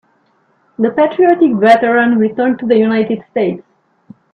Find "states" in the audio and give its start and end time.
3.29-3.61